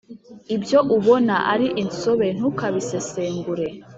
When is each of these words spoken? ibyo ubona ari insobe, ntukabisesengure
ibyo 0.55 0.79
ubona 0.97 1.35
ari 1.53 1.67
insobe, 1.83 2.27
ntukabisesengure 2.37 3.65